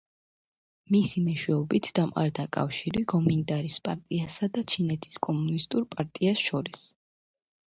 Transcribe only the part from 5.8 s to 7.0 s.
პარტია შორის.